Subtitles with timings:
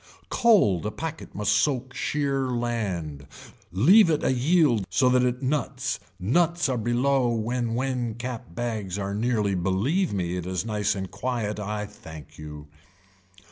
[0.29, 3.27] Cold a packet must soak sheer land,
[3.71, 9.13] leave it a yield so that nuts nuts are below when when cap bags are
[9.13, 12.67] nearly believe me it is nice and quiet I thank you.